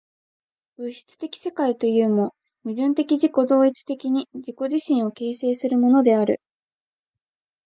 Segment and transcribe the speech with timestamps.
[0.79, 6.41] 物質的世界というも、矛盾的自己同一的に自己自身を形成するものである。